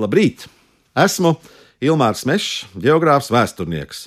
Labrīt! 0.00 0.46
Esmu 0.96 1.34
Ilmārs 1.84 2.22
Mešs, 2.24 2.64
geogrāfs, 2.80 3.28
vēsturnieks. 3.32 4.06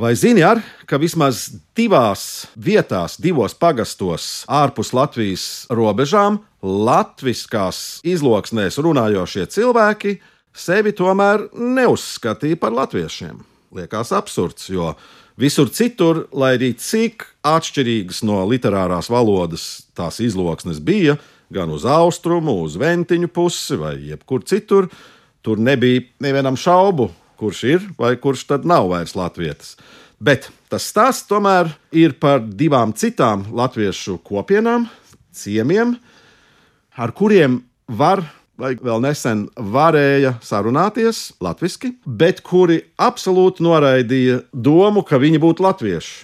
Vai 0.00 0.14
zini, 0.16 0.40
ar, 0.40 0.62
ka 0.88 0.96
vismaz 0.96 1.50
divās 1.76 2.46
vietās, 2.56 3.18
divos 3.20 3.52
pagastos 3.52 4.46
ārpus 4.48 4.94
Latvijas 4.96 5.44
robežām, 5.68 6.38
latviskās 6.64 8.00
izloksnēs 8.06 8.80
runājošie 8.80 9.44
cilvēki 9.52 10.14
sevi 10.56 10.94
tomēr 10.96 11.50
neuzskatīja 11.52 12.56
par 12.62 12.72
latviešiem? 12.78 13.42
Liekas 13.76 14.14
absurds, 14.16 14.70
jo 14.72 14.94
visur 15.40 15.70
citur, 15.72 16.26
lai 16.36 16.54
arī 16.58 16.74
cik 16.76 17.24
atšķirīgas 17.46 18.22
no 18.28 18.42
literārās 18.50 19.08
valodas 19.12 19.86
tās 19.96 20.20
izloksnes 20.20 20.82
bija, 20.84 21.16
gan 21.50 21.72
uz 21.72 21.86
austrumu, 21.88 22.60
uz 22.66 22.76
ventiņu 22.78 23.30
pusi 23.32 23.78
vai 23.80 23.96
jebkur 24.10 24.44
citur, 24.46 24.90
tur 25.42 25.58
nebija 25.58 26.04
nevienam 26.22 26.58
šaubu, 26.60 27.08
kurš 27.40 27.62
ir 27.64 27.88
vai 27.98 28.14
kurš 28.20 28.44
tad 28.52 28.68
nav 28.68 28.90
vairs 28.92 29.16
latvietis. 29.16 29.74
Bet 30.20 30.50
tas 30.68 30.84
stāsts 30.92 31.28
tomēr 31.30 31.72
ir 31.96 32.18
par 32.20 32.44
divām 32.44 32.92
citām 32.92 33.46
latviešu 33.56 34.18
kopienām, 34.26 34.84
ciemiem, 35.32 35.96
ar 37.00 37.14
kuriem 37.16 37.62
var 37.88 38.26
vai 38.60 38.74
vēl 38.76 39.02
nesen 39.04 39.46
varēja 39.56 40.36
sarunāties 40.44 41.30
latviešu, 41.42 41.94
bet 42.04 42.42
kuri 42.46 42.80
absolūti 43.00 43.64
noraidīja 43.64 44.42
domu, 44.52 45.04
ka 45.06 45.20
viņi 45.20 45.40
būtu 45.42 45.64
latvieši. 45.64 46.18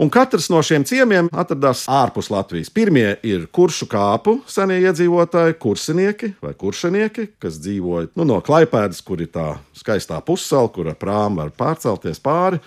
Un 0.00 0.08
katrs 0.08 0.46
no 0.48 0.62
šiem 0.64 0.80
ciemiemiem 0.88 1.26
atradās 1.36 1.82
ārpus 1.92 2.30
Latvijas. 2.32 2.70
Pirmie 2.72 3.18
ir 3.26 3.42
kuršu 3.52 3.84
kāpu 3.90 4.38
senie 4.48 4.78
iedzīvotāji, 4.80 5.58
kursinieki 5.60 6.30
vai 6.40 6.54
kuršinieki, 6.56 7.26
kas 7.42 7.58
dzīvoja 7.60 8.08
nu, 8.16 8.24
no 8.24 8.38
Klaipēdas, 8.40 9.02
kur 9.04 9.20
ir 9.20 9.28
tā 9.34 9.50
skaistā 9.76 10.22
pussala, 10.24 10.70
kur 10.72 10.88
ar 10.88 10.96
prāmu 10.96 11.42
var 11.42 11.52
pārcelties 11.52 12.22
pāri. 12.24 12.62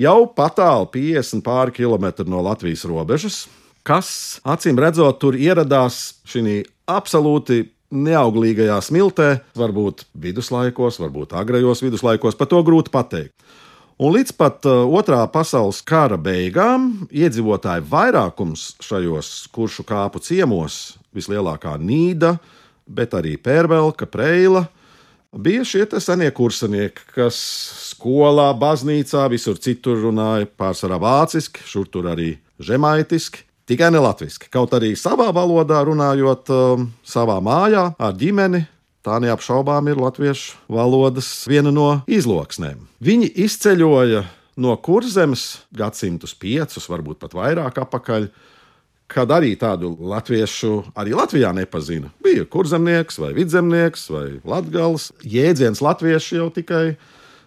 Jau 0.00 0.22
patālu 0.32 0.88
50 0.94 1.44
pāri 1.44 1.76
kilometri 1.82 2.24
no 2.32 2.40
Latvijas 2.46 2.86
robežas, 2.88 3.42
kas 3.84 4.40
acīm 4.48 4.80
redzot, 4.80 5.20
tur 5.20 5.36
ieradās 5.36 6.22
šī 6.32 6.62
absolūti 6.88 7.66
neauglīgajā 7.90 8.78
smiltē, 8.84 9.28
varbūt 9.58 10.06
viduslaikos, 10.22 11.00
varbūt 11.02 11.34
agrajos 11.38 11.82
viduslaikos, 11.84 12.38
par 12.38 12.50
to 12.50 12.62
grūti 12.66 12.92
pateikt. 12.94 13.34
Un 14.00 14.14
līdz 14.14 14.32
pat 14.32 14.64
uh, 14.64 14.86
otrā 14.96 15.20
pasaules 15.28 15.82
kara 15.84 16.16
beigām 16.16 17.04
iedzīvotāju 17.12 17.84
vairākums 17.90 18.70
šajos 18.80 19.50
kuršu 19.52 19.84
kāpu 19.84 20.22
ciemos, 20.24 20.96
vislielākā 21.12 21.74
Nīda, 21.76 22.38
bet 22.88 23.12
arī 23.18 23.34
Pērvelka, 23.36 24.08
Preila, 24.08 24.64
bija 25.36 25.66
šie 25.68 25.84
senie 26.00 26.30
kursinieki, 26.32 27.04
kas 27.12 27.36
skolā, 27.90 28.48
baznīcā, 28.56 29.26
visur 29.28 29.60
citur 29.60 30.00
runāja 30.06 30.48
pārsvarā 30.48 30.96
vāciski, 31.02 31.60
šur 31.68 31.90
tur 31.92 32.08
arī 32.14 32.32
žemaitiski. 32.56 33.44
Tikai 33.70 33.92
ne 33.94 34.02
latviešu, 34.02 34.48
kaut 34.50 34.74
arī 34.74 34.96
savā 34.98 35.28
valodā 35.34 35.78
runājot, 35.86 36.50
um, 36.50 36.88
savā 37.06 37.38
mājā 37.44 37.92
ar 37.94 38.16
ģimeni, 38.18 38.64
Tā 39.00 39.16
neapšaubām 39.16 39.86
ir 39.88 39.96
latviešu 39.96 40.58
valodas 40.68 41.28
viena 41.48 41.70
no 41.72 42.02
izloksnēm. 42.04 42.82
Viņi 43.00 43.30
izceļoja 43.46 44.26
no 44.60 44.74
kurzemes 44.76 45.62
gadsimtus 45.72 46.34
piecus, 46.36 46.84
varbūt 46.90 47.22
pat 47.22 47.32
vairāk 47.32 47.80
apakaļ, 47.80 48.28
kad 49.10 49.32
arī 49.32 49.54
tādu 49.56 49.94
latviešu 50.04 50.92
arī 51.00 51.16
Latvijā 51.16 51.54
nepazina. 51.56 52.12
Bija 52.20 52.44
kurzemnieks 52.44 53.16
vai 53.22 53.32
vidzemnieks 53.40 54.04
vai 54.12 54.26
latgals. 54.44 55.08
Jēdziens 55.24 55.80
latvieši 55.80 56.36
jau 56.36 56.50
tikai 56.52 56.84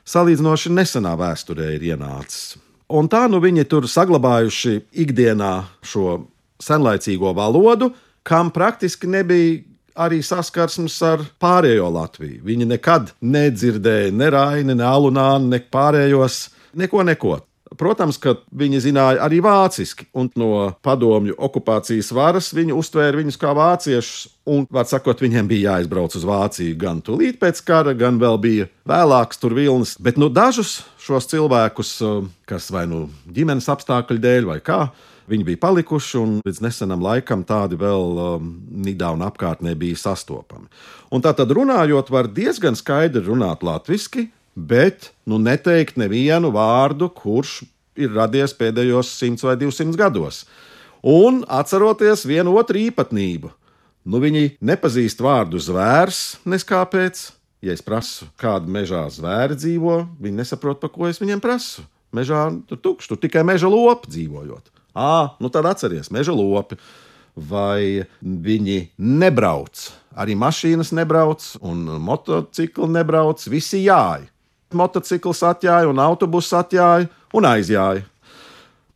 salīdzinoši 0.10 0.74
nesenā 0.74 1.14
vēsturē 1.22 1.70
ir 1.78 1.86
ienācis. 1.94 2.58
Un 2.92 3.08
tā 3.10 3.26
nu 3.32 3.40
viņi 3.44 3.64
tur 3.72 3.88
saglabājuši 3.90 4.80
ikdienā 5.04 5.54
šo 5.86 6.24
senlaicīgo 6.64 7.32
valodu, 7.36 7.92
kam 8.24 8.52
praktiski 8.54 9.08
nebija 9.08 9.62
arī 10.04 10.24
saskarsmes 10.26 10.96
ar 11.06 11.24
pārējo 11.42 11.90
Latviju. 11.94 12.42
Viņi 12.46 12.68
nekad 12.74 13.14
nedzirdēja 13.22 14.12
ne 14.16 14.30
Raini, 14.34 14.76
ne 14.76 14.86
Alunānu, 14.88 15.52
ne 15.54 15.60
pārējos, 15.74 16.48
neko, 16.74 17.04
neko. 17.08 17.38
Protams, 17.80 18.20
ka 18.22 18.36
viņi 18.54 18.82
zināja 18.84 19.24
arī 19.26 19.40
vāciski, 19.44 20.08
un 20.18 20.30
no 20.40 20.50
padomju 20.86 21.36
okupācijas 21.38 22.12
varas 22.16 22.52
viņi 22.56 22.76
uztvēra 22.78 23.20
viņus 23.22 23.40
kā 23.42 23.54
vāciešus. 23.58 24.30
Un, 24.44 24.66
var 24.68 24.84
sakot, 24.90 25.22
viņiem 25.24 25.48
bija 25.48 25.78
jāizbrauc 25.78 26.18
uz 26.20 26.26
Vāciju 26.28 26.76
gan 26.76 26.98
tūlīt 27.00 27.38
pēc 27.40 27.62
kara, 27.64 27.94
gan 27.96 28.18
vēl 28.20 28.36
bija 28.44 28.66
vēlāks 28.90 29.40
tur 29.40 29.56
vilnis. 29.56 29.94
Bet 29.96 30.20
nu, 30.20 30.28
dažus 30.28 30.82
šos 31.00 31.30
cilvēkus, 31.32 31.94
kas 32.50 32.68
vai 32.76 32.84
nu 32.92 33.06
ģimenes 33.24 33.72
apstākļu 33.72 34.20
dēļ 34.20 34.50
vai 34.52 34.60
kā, 34.60 34.82
Viņi 35.24 35.46
bija 35.48 35.60
palikuši, 35.62 36.18
un 36.20 36.32
līdz 36.44 36.60
nesenam 36.66 37.04
laikam 37.04 37.46
tādi 37.48 37.78
vēl 37.80 38.18
um, 38.20 38.50
Nidā 38.84 39.14
un 39.16 39.24
apkārtnē 39.24 39.72
bija 39.80 39.96
sastopami. 40.02 40.68
Un 41.16 41.24
tā 41.24 41.32
tad 41.38 41.54
runājot, 41.56 42.12
var 42.12 42.28
diezgan 42.28 42.76
skaidri 42.76 43.24
runāt 43.24 43.64
latviešu, 43.64 44.28
bet 44.56 45.12
nu, 45.26 45.40
neteikt 45.42 45.98
nevienu 46.00 46.52
vārdu, 46.54 47.10
kurš 47.14 47.64
ir 48.00 48.14
radies 48.14 48.54
pēdējos 48.58 49.14
100 49.20 49.48
vai 49.48 49.58
200 49.62 49.98
gados. 50.00 50.44
Un 51.04 51.42
atceroties 51.52 52.24
vienu 52.26 52.56
otru 52.58 52.80
īpatnību, 52.80 53.52
nu, 54.08 54.20
viņi 54.24 54.58
nepazīst 54.64 55.24
vārdu 55.24 55.60
zvērs, 55.62 56.40
neskāpēc. 56.48 57.26
Ja 57.64 57.76
es 57.76 57.84
prasu, 57.84 58.28
kāda 58.40 58.68
mežā 58.68 59.06
zvēri 59.12 59.56
dzīvo, 59.56 60.02
viņi 60.20 60.42
nesaprot, 60.42 60.82
pa 60.82 60.90
ko 60.92 61.08
es 61.08 61.22
viņiem 61.22 61.40
prasu. 61.44 61.86
Mežā 62.14 62.46
tur 62.70 62.78
tukšs, 62.78 63.10
tur 63.10 63.20
tikai 63.20 63.46
meža 63.48 63.72
lopi 63.72 64.12
dzīvojot. 64.12 64.70
Ah, 64.94 65.34
nu 65.42 65.50
tad 65.50 65.66
atcerieties, 65.66 66.12
meža 66.14 66.36
lopi. 66.36 66.78
Vai 67.34 68.06
viņi 68.22 68.92
nebrauc? 69.02 69.88
Arī 70.14 70.36
mašīnas 70.38 70.92
nebrauc, 70.94 71.42
un 71.66 71.88
motocikli 72.04 72.92
nebrauc. 72.94 73.42
Visi 73.50 73.82
jāj. 73.88 74.28
Motocikls 74.78 75.44
atjāja, 75.48 75.90
un 75.90 76.02
autobuss 76.02 76.54
atjāja 76.56 77.10
un 77.34 77.48
aizjāja. 77.50 78.06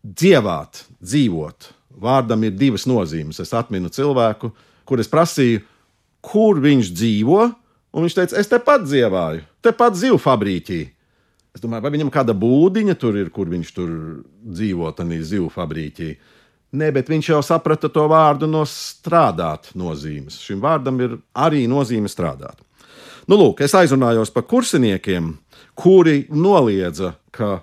Dzievāt, 0.07 0.83
dzīvot. 1.03 1.71
Vārdam 1.97 2.43
ir 2.45 2.53
divas 2.57 2.85
nozīmes. 2.89 3.41
Es 3.41 3.53
atminu 3.57 3.89
cilvēku, 3.93 4.51
kurus 4.87 5.09
prasīju, 5.11 5.63
kur 6.23 6.61
viņš 6.63 6.91
dzīvo, 6.93 7.41
un 7.93 8.05
viņš 8.05 8.17
teica, 8.19 8.37
es 8.39 8.51
tepat 8.51 8.85
dzievāju, 8.85 9.43
tepat 9.65 9.97
zivju 9.97 10.19
fabrīķī. 10.21 10.81
Es 11.57 11.63
domāju, 11.63 11.87
vai 11.87 11.93
viņam 11.95 12.11
kāda 12.13 12.35
būdiņa 12.37 12.95
tur 13.01 13.17
ir, 13.17 13.31
kur 13.33 13.49
viņš 13.49 13.69
tur 13.73 13.93
dzīvo, 14.45 14.91
tādā 14.93 15.17
zivu 15.25 15.49
fabrīķī. 15.49 16.11
Nē, 16.77 16.91
bet 16.93 17.09
viņš 17.09 17.31
jau 17.31 17.39
saprata 17.45 17.89
to 17.89 18.03
vārdu 18.11 18.45
no 18.51 18.61
strādāt 18.67 19.71
nozīmes. 19.79 20.37
Šim 20.43 20.61
vārdam 20.61 20.99
ir 21.01 21.15
arī 21.33 21.63
nozīme 21.71 22.11
strādāt. 22.11 22.59
Nu, 23.27 23.35
lūk, 23.35 23.59
es 23.65 23.75
aizrunājos 23.75 24.31
par 24.31 24.45
kursiniekiem, 24.47 25.33
kuri 25.75 26.21
noliedza, 26.31 27.17
ka 27.35 27.59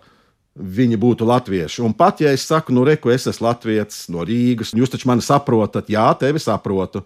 viņi 0.54 0.98
būtu 1.00 1.26
latvieši. 1.26 1.82
Un 1.86 1.94
pat 1.98 2.20
ja 2.22 2.34
es 2.36 2.44
saku, 2.46 2.74
nu, 2.76 2.84
reku, 2.86 3.10
es 3.10 3.26
esmu 3.30 3.48
latviečs 3.48 4.04
no 4.12 4.26
Rīgas, 4.28 4.74
jūs 4.76 4.92
taču 4.92 5.08
mani 5.10 5.24
saprotat, 5.24 5.88
jā, 5.90 6.06
tevi 6.20 6.42
saprotu. 6.42 7.02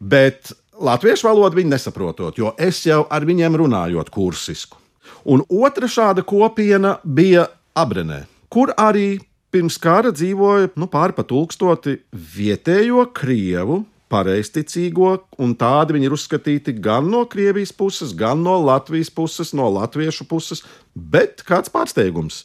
Bet 0.00 0.52
latviešu 0.74 1.28
valodu 1.30 1.60
viņi 1.60 1.70
nesaprotot, 1.76 2.38
jo 2.38 2.52
es 2.58 2.82
jau 2.84 3.04
ar 3.06 3.24
viņiem 3.24 3.56
runājot 3.62 4.10
kursisku. 4.12 4.80
Un 5.24 5.44
otra 5.48 5.88
šāda 5.88 6.24
kopiena 6.26 6.98
bija 7.04 7.46
Abrenē, 7.78 8.24
kur 8.52 8.74
arī 8.76 9.20
pirms 9.54 9.78
kara 9.78 10.10
dzīvoja 10.14 10.72
nu, 10.80 10.88
pāri 10.90 11.14
pa 11.16 11.24
tūkstoti 11.26 12.00
vietējo 12.12 13.06
krievu. 13.14 13.84
Pareizticīgo, 14.12 15.14
un 15.40 15.54
tādi 15.58 15.96
viņi 15.96 16.08
ir 16.10 16.14
uzskatīti 16.14 16.74
gan 16.84 17.08
no 17.10 17.24
Krievijas 17.30 17.72
puses, 17.72 18.12
gan 18.16 18.42
no 18.44 18.58
Latvijas 18.60 19.10
puses, 19.10 19.54
no 19.56 19.70
latviešu 19.72 20.26
puses. 20.28 20.62
Bet 20.94 21.42
kāds 21.48 21.72
pārsteigums! 21.72 22.44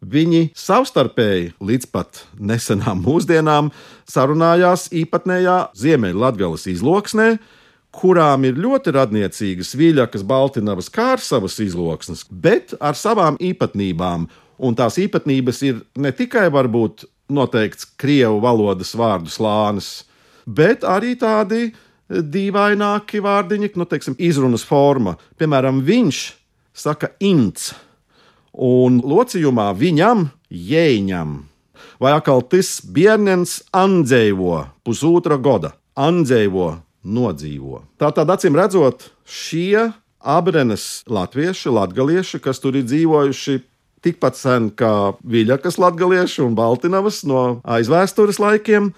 Viņi 0.00 0.54
savstarpēji 0.56 1.50
līdz 1.60 1.90
pat 1.92 2.22
nesenām 2.40 3.02
mūsdienām 3.04 3.68
sarunājās 4.08 4.88
īpatnējā 4.96 5.56
Ziemeļvidgales 5.76 6.64
izloksnē, 6.72 7.34
kurām 7.92 8.46
ir 8.48 8.56
ļoti 8.56 8.94
radniecīgas 8.96 9.74
viļakas, 9.76 10.24
baltinavas, 10.24 10.88
kārsavas 10.94 11.58
izloksnes, 11.60 12.24
bet 12.30 12.72
ar 12.80 12.96
savām 12.96 13.36
īpatnībām. 13.36 14.30
Un 14.60 14.76
tās 14.76 14.96
īpatnības 15.00 15.62
ir 15.68 15.82
ne 16.00 16.12
tikai 16.16 16.48
varbūt 16.52 17.04
noteikts 17.32 17.88
krievu 18.00 18.40
valodas 18.40 18.94
vārdu 18.96 19.28
slānis, 19.32 20.06
bet 20.46 20.84
arī 20.86 21.14
tādi 21.20 21.70
dīvaināki 22.10 23.22
vārdiņi, 23.22 23.72
nu, 23.78 23.86
teiksim, 23.86 24.16
izrunas 24.18 24.64
forma. 24.66 25.16
Piemēram, 25.38 25.82
viņš 25.86 26.22
saka 26.74 27.12
ints, 27.22 27.70
un 28.52 28.98
locījumā 29.04 29.70
viņam 29.78 30.28
jēņam. 30.50 31.38
Vai 32.00 32.14
atkal 32.16 32.42
tas 32.48 32.78
bērns 32.82 33.60
andzēvo 33.76 34.64
pusotra 34.84 35.36
gada, 35.40 35.74
andzēvo 36.00 36.72
nodzīvo. 37.04 37.84
Tātad, 38.00 38.28
acīm 38.32 38.56
redzot, 38.56 39.10
šie 39.28 39.90
abrenes 40.20 41.02
latvieši, 41.08 41.72
latgalieši, 41.72 42.40
kas 42.44 42.60
tur 42.60 42.76
ir 42.76 42.88
dzīvojuši 42.88 43.60
tikpat 44.04 44.36
sen 44.38 44.70
kā 44.76 45.14
Viļakas 45.28 45.78
latgalieši 45.80 46.44
un 46.44 46.56
Baltinavas 46.56 47.22
no 47.28 47.60
aizvēstures 47.68 48.40
laikiem, 48.40 48.90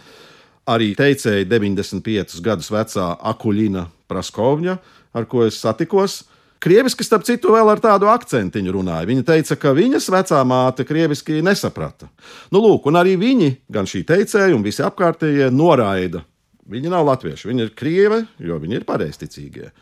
arī 0.69 0.93
teicēja 0.99 1.47
95 1.49 2.43
gadus 2.45 2.71
vecā 2.73 3.09
Akuļina 3.33 3.87
Praskovņa, 4.11 4.77
ar 5.17 5.27
ko 5.31 5.47
es 5.47 5.59
satikos. 5.63 6.23
Krieviski, 6.63 7.03
starp 7.03 7.25
citu, 7.27 7.51
vēl 7.57 7.73
ar 7.73 7.81
tādu 7.83 8.07
akcentiņu 8.07 8.75
runāja. 8.77 9.09
Viņa 9.09 9.25
teica, 9.27 9.57
ka 9.59 9.73
viņas 9.75 10.07
vecā 10.15 10.43
māte 10.47 10.87
krieviski 10.87 11.41
nesaprata. 11.43 12.07
Nu, 12.55 12.61
lūk, 12.63 12.87
un 12.87 13.01
arī 13.01 13.17
viņi, 13.19 13.49
gan 13.73 13.89
šī 13.91 14.05
teicēja, 14.07 14.53
un 14.55 14.63
visi 14.63 14.85
apkārtējie 14.87 15.51
noraida. 15.51 16.23
Viņi 16.71 16.93
nav 16.93 17.09
latvieši, 17.09 17.49
viņi 17.51 17.67
ir 17.67 17.75
krievi, 17.75 18.21
jo 18.47 18.61
viņi 18.63 18.79
ir 18.79 18.87
pareizticīgie. 18.87 19.73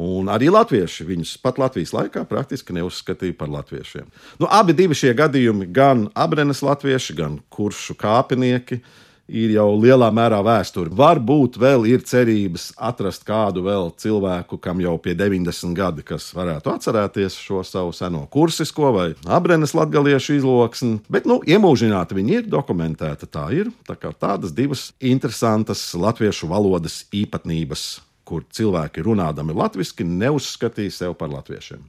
Un 0.00 0.28
arī 0.32 0.48
latvieši 0.52 1.06
viņus 1.08 1.34
pat 1.40 1.56
Latvijas 1.60 1.94
laikā 1.96 2.26
praktiski 2.28 2.74
neuzskatīja 2.76 3.36
par 3.36 3.48
latviešiem. 3.52 4.08
Nu, 4.40 4.48
abi 4.48 4.88
šie 4.92 5.14
gadījumi, 5.16 5.68
gan 5.72 6.08
abrenes 6.12 6.60
latvieši, 6.64 7.16
gan 7.16 7.38
kuršu 7.48 7.96
kāpinieki, 7.96 8.82
ir 9.28 9.52
jau 9.56 9.68
lielā 9.78 10.08
mērā 10.14 10.38
vēsture. 10.46 10.92
Varbūt 10.96 11.58
vēl 11.60 11.86
ir 11.90 12.04
cerības 12.06 12.70
atrast 12.76 13.26
kādu 13.26 13.64
vēl 13.66 13.90
cilvēku, 13.98 14.58
kam 14.62 14.80
jau 14.82 14.96
pie 15.02 15.16
90 15.18 15.74
gadi, 15.76 16.04
kas 16.06 16.28
varētu 16.36 16.72
atcerēties 16.72 17.38
šo 17.42 17.62
savu 17.66 17.94
seno 17.96 18.24
kursisko 18.30 18.92
vai 18.94 19.08
abrenes 19.26 19.74
latgaliešu 19.76 20.38
izloksni, 20.38 21.00
bet 21.12 21.26
nu, 21.28 21.40
iemūžināti 21.46 22.18
viņi 22.18 22.38
ir, 22.40 22.46
dokumentēta 22.50 23.28
tā 23.30 23.48
ir. 23.56 23.72
Tā 23.86 23.98
kā 23.98 24.12
tādas 24.14 24.54
divas 24.54 24.90
interesantas 25.00 25.82
latviešu 25.98 26.50
valodas 26.50 27.04
īpatnības, 27.14 27.88
kur 28.26 28.46
cilvēki 28.54 29.04
runādami 29.06 29.54
latviešu 29.56 30.06
neuzskatīja 30.06 30.94
sevi 31.02 31.18
par 31.18 31.30
latviešiem. 31.34 31.84